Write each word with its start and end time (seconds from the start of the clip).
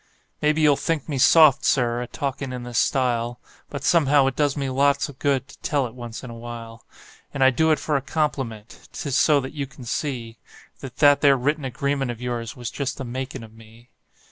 Maybe 0.41 0.61
you'll 0.61 0.77
think 0.77 1.07
me 1.07 1.19
soft, 1.19 1.63
Sir, 1.63 2.01
a 2.01 2.07
talkin' 2.07 2.51
in 2.51 2.63
this 2.63 2.79
style, 2.79 3.39
But 3.69 3.83
somehow 3.83 4.25
it 4.25 4.35
does 4.35 4.57
me 4.57 4.67
lots 4.67 5.09
of 5.09 5.19
good 5.19 5.47
to 5.47 5.59
tell 5.59 5.85
it 5.85 5.93
once 5.93 6.23
in 6.23 6.31
a 6.31 6.35
while; 6.35 6.83
And 7.35 7.43
I 7.43 7.51
do 7.51 7.69
it 7.69 7.77
for 7.77 7.95
a 7.95 8.01
compliment 8.01 8.89
'tis 8.93 9.15
so 9.15 9.39
that 9.41 9.53
you 9.53 9.67
can 9.67 9.83
see 9.85 10.39
That 10.79 10.97
that 10.97 11.21
there 11.21 11.37
written 11.37 11.65
agreement 11.65 12.09
of 12.09 12.19
yours 12.19 12.55
was 12.55 12.71
just 12.71 12.97
the 12.97 13.03
makin' 13.05 13.43
of 13.43 13.53
me. 13.53 13.91